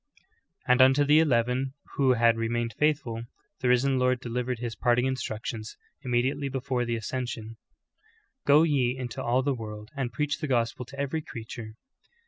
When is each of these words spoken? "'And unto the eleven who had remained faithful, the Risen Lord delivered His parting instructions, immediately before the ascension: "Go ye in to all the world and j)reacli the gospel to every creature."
"'And 0.67 0.81
unto 0.81 1.03
the 1.03 1.19
eleven 1.19 1.75
who 1.95 2.13
had 2.13 2.35
remained 2.35 2.73
faithful, 2.73 3.21
the 3.59 3.67
Risen 3.69 3.99
Lord 3.99 4.19
delivered 4.19 4.57
His 4.57 4.75
parting 4.75 5.05
instructions, 5.05 5.77
immediately 6.01 6.49
before 6.49 6.85
the 6.85 6.95
ascension: 6.95 7.57
"Go 8.47 8.63
ye 8.63 8.97
in 8.97 9.09
to 9.09 9.23
all 9.23 9.43
the 9.43 9.53
world 9.53 9.91
and 9.95 10.11
j)reacli 10.11 10.39
the 10.39 10.47
gospel 10.47 10.85
to 10.85 10.99
every 10.99 11.21
creature." 11.21 11.75